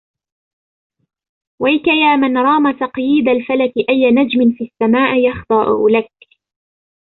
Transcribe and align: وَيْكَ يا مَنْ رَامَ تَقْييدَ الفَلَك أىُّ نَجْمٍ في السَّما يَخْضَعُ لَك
وَيْكَ 1.61 1.87
يا 1.87 2.15
مَنْ 2.15 2.37
رَامَ 2.37 2.71
تَقْييدَ 2.71 3.27
الفَلَك 3.27 3.73
أىُّ 3.89 4.09
نَجْمٍ 4.13 4.51
في 4.57 4.63
السَّما 4.63 5.17
يَخْضَعُ 5.17 5.63
لَك 5.89 6.11